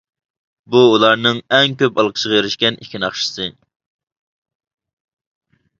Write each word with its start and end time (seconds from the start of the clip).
بۇ 0.75 0.79
ئۇلارنىڭ 0.93 1.41
ئەڭ 1.57 1.75
كۆپ 1.81 2.01
ئالقىشقا 2.03 2.39
ئېرىشكەن 2.41 2.81
ئىككى 2.85 3.05
ناخشىسى. 3.05 3.55